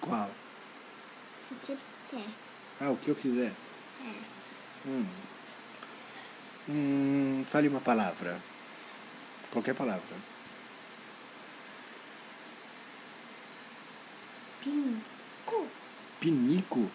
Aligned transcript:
Qual? 0.00 0.30
O 1.50 1.54
que 1.56 1.76
quer. 2.10 2.26
Ah, 2.80 2.90
o 2.90 2.96
que 2.96 3.08
eu 3.08 3.14
quiser. 3.14 3.52
É. 4.00 4.88
Hum. 4.88 5.06
Hum, 6.68 7.44
fale 7.48 7.68
uma 7.68 7.80
palavra. 7.80 8.40
Qualquer 9.50 9.74
palavra. 9.74 10.16
Pinico. 14.62 15.68
Pinico? 16.20 16.90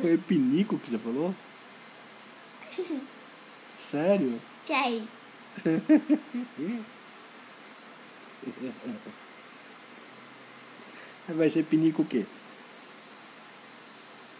Foi 0.00 0.18
pinico 0.18 0.78
que 0.78 0.90
você 0.90 0.98
falou? 0.98 1.34
Sério? 3.82 4.40
Tchai. 4.64 5.06
Vai 11.28 11.48
ser 11.48 11.64
pinico 11.64 12.02
o 12.02 12.04
quê? 12.04 12.26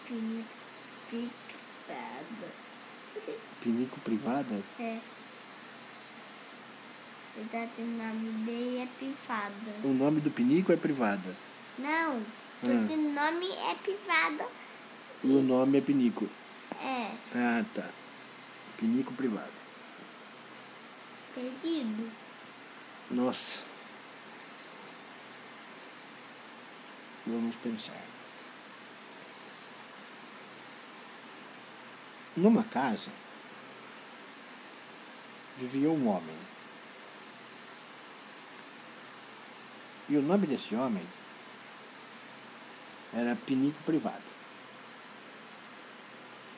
Pinico. 0.07 0.49
Picada. 1.11 2.49
Pinico 3.63 4.01
privada? 4.01 4.63
É. 4.81 4.99
Verdade, 7.37 7.71
o 7.79 7.83
nome 7.87 8.31
dele 8.45 8.79
é 8.79 8.89
Pifada. 8.99 9.53
O 9.85 9.89
nome 9.89 10.21
do 10.21 10.31
pinico 10.31 10.73
é 10.73 10.77
privada. 10.77 11.35
Não, 11.79 12.17
Ah. 12.19 12.23
todo 12.61 12.97
nome 12.97 13.47
é 13.51 13.75
Pifada. 13.83 14.47
E 15.25 15.29
o 15.29 15.43
nome 15.43 15.79
é 15.79 15.81
pinico. 15.81 16.29
É, 16.83 17.11
Ah, 17.35 17.65
tá. 17.75 17.89
Pinico 18.77 19.13
privado. 19.15 19.53
perdido. 21.35 22.11
Nossa. 23.11 23.63
Vamos 27.27 27.55
pensar. 27.57 28.03
Numa 32.37 32.65
casa 32.65 33.11
vivia 35.57 35.91
um 35.91 36.09
homem. 36.09 36.37
E 40.09 40.17
o 40.17 40.23
nome 40.23 40.47
desse 40.47 40.75
homem 40.75 41.07
era 43.15 43.37
Pinico 43.37 43.81
Privado. 43.85 44.23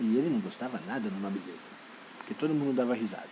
E 0.01 0.17
ele 0.17 0.31
não 0.31 0.41
gostava 0.41 0.81
nada 0.87 1.09
do 1.09 1.21
nome 1.21 1.39
dele, 1.39 1.61
porque 2.19 2.35
todo 2.35 2.55
mundo 2.55 2.75
dava 2.75 2.95
risada. 2.95 3.29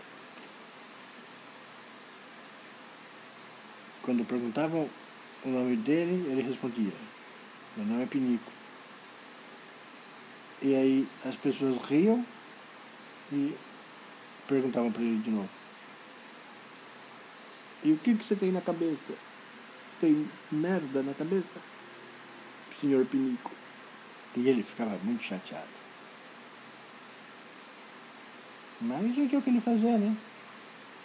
Quando 4.02 4.24
perguntavam 4.24 4.88
o 5.44 5.48
nome 5.48 5.76
dele, 5.76 6.30
ele 6.30 6.42
respondia: 6.42 6.92
Meu 7.76 7.86
nome 7.86 8.02
é 8.02 8.06
Pinico. 8.06 8.52
E 10.60 10.74
aí 10.74 11.08
as 11.24 11.36
pessoas 11.36 11.78
riam 11.78 12.24
e 13.32 13.56
perguntavam 14.46 14.92
para 14.92 15.02
ele 15.02 15.22
de 15.22 15.30
novo: 15.30 15.48
E 17.82 17.92
o 17.92 17.98
que, 17.98 18.14
que 18.14 18.24
você 18.24 18.36
tem 18.36 18.52
na 18.52 18.60
cabeça? 18.60 19.14
Tem 20.00 20.28
merda 20.50 21.02
na 21.02 21.14
cabeça? 21.14 21.60
Senhor 22.78 23.06
Pinico. 23.06 23.50
E 24.36 24.48
ele 24.48 24.62
ficava 24.62 24.98
muito 25.02 25.22
chateado. 25.22 25.66
Mas 28.82 29.16
o 29.16 29.28
que 29.28 29.36
eu 29.36 29.42
queria 29.42 29.60
fazer, 29.60 29.96
né? 29.98 30.14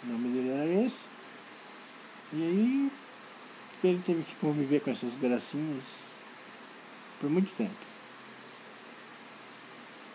O 0.04 0.06
nome 0.06 0.28
dele 0.28 0.50
era 0.50 0.66
esse. 0.66 1.04
E 2.32 2.42
aí 2.42 2.92
ele 3.84 4.02
teve 4.04 4.22
que 4.22 4.34
conviver 4.34 4.80
com 4.80 4.90
essas 4.90 5.16
gracinhas 5.16 6.07
por 7.20 7.28
muito 7.30 7.54
tempo. 7.56 7.88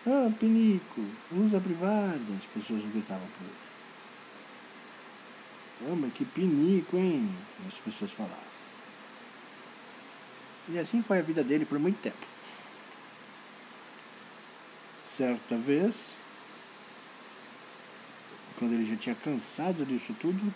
Ah, 0.06 0.30
Pinico, 0.38 1.02
usa 1.32 1.60
privada, 1.60 2.20
as 2.38 2.46
pessoas 2.46 2.84
gritavam 2.84 3.28
por 3.28 3.44
ele. 3.44 3.64
Ah, 5.92 5.96
mas 5.96 6.14
que 6.14 6.24
pinico, 6.24 6.98
hein? 6.98 7.30
As 7.68 7.76
pessoas 7.76 8.12
falavam. 8.12 8.38
E 10.70 10.80
assim 10.80 11.02
foi 11.02 11.20
a 11.20 11.22
vida 11.22 11.44
dele 11.44 11.66
por 11.66 11.78
muito 11.78 12.00
tempo. 12.02 12.26
Certa 15.18 15.58
vez, 15.58 16.16
quando 18.58 18.74
ele 18.74 18.90
já 18.90 18.96
tinha 18.96 19.16
cansado 19.16 19.86
disso 19.86 20.16
tudo, 20.20 20.54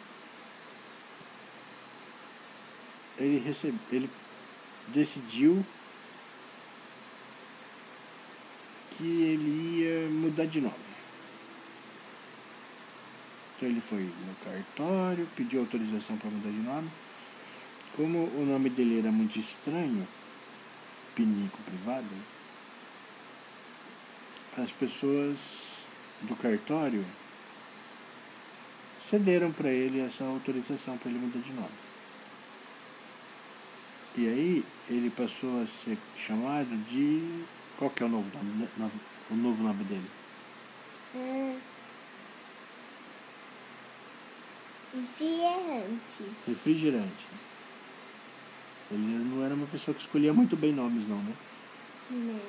ele, 3.18 3.40
recebe, 3.40 3.78
ele 3.92 4.10
decidiu 4.88 5.66
que 8.98 9.22
ele 9.24 9.82
ia 9.82 10.10
mudar 10.10 10.46
de 10.46 10.62
nome. 10.62 10.76
Então 13.56 13.70
ele 13.70 13.82
foi 13.82 14.04
no 14.04 14.36
cartório, 14.44 15.28
pediu 15.36 15.62
autorização 15.62 16.18
para 16.18 16.30
mudar 16.30 16.50
de 16.50 16.58
nome. 16.58 16.90
Como 17.96 18.26
o 18.26 18.46
nome 18.46 18.70
dele 18.70 19.00
era 19.00 19.12
muito 19.12 19.40
estranho, 19.40 20.08
Pinico 21.16 21.58
Privado, 21.64 22.06
as 24.58 24.72
pessoas 24.72 25.38
do 26.22 26.36
cartório 26.36 27.06
cederam 29.00 29.52
para 29.52 29.70
ele 29.70 30.00
essa 30.02 30.24
autorização 30.24 30.98
para 30.98 31.10
ele 31.10 31.20
mudar 31.20 31.40
de 31.40 31.54
nome. 31.54 31.88
E 34.18 34.28
aí 34.28 34.66
ele 34.90 35.10
passou 35.12 35.62
a 35.62 35.68
ser 35.68 35.98
chamado 36.18 36.76
de. 36.90 37.46
Qual 37.78 37.92
que 37.92 38.02
é 38.02 38.06
o 38.06 38.10
novo 38.10 38.30
nome, 38.36 38.68
né? 38.76 38.92
O 39.30 39.36
novo 39.36 39.64
nome 39.64 39.84
dele? 39.84 40.10
É. 41.16 41.56
Refrigerante. 44.96 46.24
Refrigerante. 46.48 47.26
Ele 48.90 49.02
não 49.02 49.46
era 49.46 49.54
uma 49.54 49.68
pessoa 49.68 49.94
que 49.94 50.02
escolhia 50.02 50.34
muito 50.34 50.56
bem 50.56 50.74
nomes 50.74 51.08
não, 51.08 51.18
né? 51.18 51.34
Né? 52.10 52.40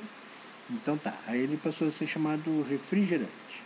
Então 0.71 0.97
tá, 0.97 1.19
aí 1.27 1.41
ele 1.41 1.56
passou 1.56 1.89
a 1.89 1.91
ser 1.91 2.06
chamado 2.06 2.62
refrigerante. 2.62 3.62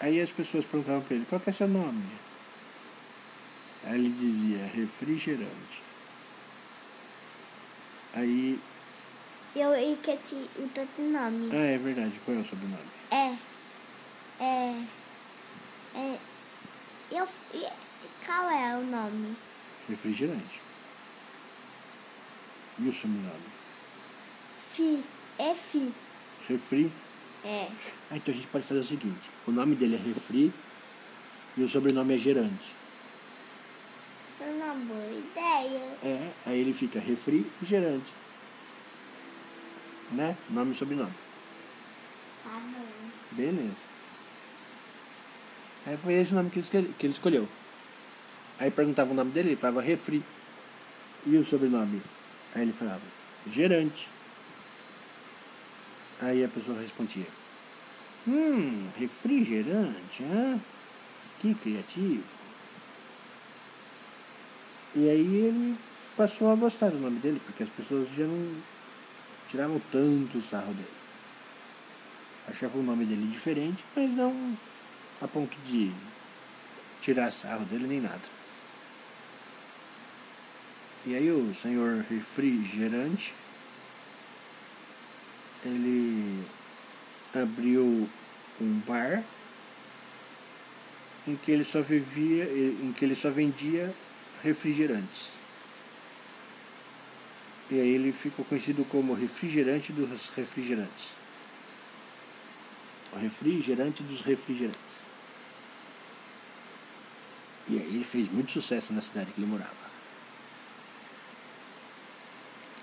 Aí 0.00 0.20
as 0.20 0.30
pessoas 0.30 0.64
perguntavam 0.64 1.00
pra 1.02 1.16
ele, 1.16 1.24
qual 1.24 1.40
que 1.40 1.50
é 1.50 1.52
seu 1.52 1.66
nome? 1.66 2.04
Aí 3.84 3.94
ele 3.94 4.10
dizia, 4.10 4.66
refrigerante. 4.66 5.82
Aí, 8.14 8.58
Eu 9.56 9.74
e 9.74 9.96
que 9.96 10.16
te 10.18 10.34
o 10.34 10.68
teu 10.68 10.86
nome. 10.98 11.48
ah, 11.52 11.56
é 11.56 11.78
verdade, 11.78 12.12
qual 12.24 12.36
é 12.36 12.40
o 12.40 12.44
sobrenome? 12.44 12.82
É. 13.10 13.36
É. 14.40 14.84
É. 15.96 16.18
Eu. 17.12 17.28
Qual 18.26 18.50
é 18.50 18.76
o 18.76 18.82
nome? 18.84 19.36
Refrigerante. 19.88 20.60
E 22.78 22.88
o 22.88 22.92
sobrenome? 22.92 23.54
Fi. 24.72 25.04
É 25.38 25.54
Fi. 25.54 25.92
Refri. 26.48 26.92
É. 27.44 27.68
Ah, 28.10 28.16
então 28.16 28.32
a 28.32 28.36
gente 28.36 28.46
pode 28.48 28.64
fazer 28.66 28.80
o 28.80 28.84
seguinte, 28.84 29.28
o 29.46 29.52
nome 29.52 29.76
dele 29.76 29.96
é 29.96 29.98
Refri 29.98 30.52
e 31.56 31.62
o 31.62 31.68
sobrenome 31.68 32.14
é 32.14 32.18
Gerante. 32.18 32.74
É 34.44 34.50
uma 34.50 34.74
boa 34.74 35.06
ideia. 35.06 35.96
É, 36.02 36.30
aí 36.44 36.60
ele 36.60 36.74
fica 36.74 37.00
refrigerante. 37.00 38.12
Né? 40.12 40.36
Nome 40.50 40.72
e 40.72 40.74
sobrenome. 40.74 41.14
Tá 42.42 42.50
bom. 42.50 42.84
Beleza. 43.32 43.94
Aí 45.86 45.96
foi 45.96 46.14
esse 46.14 46.32
o 46.32 46.36
nome 46.36 46.50
que 46.50 46.58
ele, 46.58 46.94
que 46.98 47.06
ele 47.06 47.12
escolheu. 47.14 47.48
Aí 48.58 48.70
perguntava 48.70 49.12
o 49.12 49.14
nome 49.14 49.30
dele, 49.30 49.50
ele 49.50 49.56
falava 49.56 49.80
refri. 49.80 50.22
E 51.26 51.36
o 51.38 51.44
sobrenome? 51.44 52.02
Aí 52.54 52.62
ele 52.62 52.72
falava 52.72 53.00
gerante. 53.50 54.08
Aí 56.20 56.44
a 56.44 56.48
pessoa 56.48 56.78
respondia: 56.80 57.26
Hum, 58.28 58.88
refrigerante, 58.98 60.22
hã? 60.22 60.60
Que 61.40 61.54
criativo. 61.54 62.43
E 64.96 65.08
aí 65.08 65.36
ele 65.36 65.76
passou 66.16 66.52
a 66.52 66.54
gostar 66.54 66.90
do 66.90 66.98
nome 66.98 67.18
dele, 67.18 67.40
porque 67.44 67.64
as 67.64 67.68
pessoas 67.68 68.08
já 68.16 68.24
não 68.24 68.54
tiravam 69.48 69.80
tanto 69.90 70.40
sarro 70.40 70.72
dele. 70.72 70.88
Achavam 72.48 72.80
o 72.80 72.84
nome 72.84 73.04
dele 73.04 73.26
diferente, 73.26 73.84
mas 73.96 74.10
não 74.10 74.56
a 75.20 75.26
ponto 75.26 75.56
de 75.64 75.90
tirar 77.00 77.30
sarro 77.30 77.64
dele 77.64 77.86
nem 77.86 78.00
nada. 78.00 78.22
E 81.06 81.14
aí 81.14 81.30
o 81.30 81.54
senhor 81.54 82.04
refrigerante, 82.08 83.34
ele 85.64 86.44
abriu 87.34 88.08
um 88.60 88.80
bar 88.86 89.24
em 91.26 91.36
que 91.36 91.50
ele 91.50 91.64
só 91.64 91.82
vivia, 91.82 92.44
em 92.44 92.92
que 92.92 93.04
ele 93.04 93.14
só 93.14 93.30
vendia 93.30 93.94
refrigerantes. 94.44 95.30
E 97.70 97.80
aí 97.80 97.88
ele 97.88 98.12
ficou 98.12 98.44
conhecido 98.44 98.84
como 98.84 99.14
refrigerante 99.14 99.90
dos 99.90 100.28
refrigerantes. 100.28 101.08
O 103.12 103.16
refrigerante 103.16 104.02
dos 104.02 104.20
refrigerantes. 104.20 105.04
E 107.66 107.78
aí 107.78 107.86
ele 107.86 108.04
fez 108.04 108.28
muito 108.28 108.50
sucesso 108.50 108.92
na 108.92 109.00
cidade 109.00 109.32
que 109.32 109.40
ele 109.40 109.50
morava. 109.50 109.72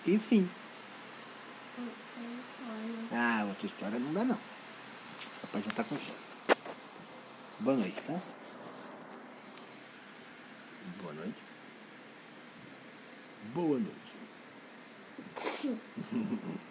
Enfim. 0.08 0.50
Ah, 3.12 3.46
outra 3.48 3.68
história 3.68 4.00
não 4.00 4.14
dá 4.14 4.24
não. 4.24 4.40
Papai 5.42 5.62
já 5.62 5.70
tá 5.72 5.84
com 5.84 5.96
sono. 5.96 6.18
Boa 7.60 7.78
noite, 7.78 8.02
tá? 8.02 8.20
Boa 11.00 11.14
noite. 11.14 11.51
Boa 13.54 13.80
noite. 13.80 14.16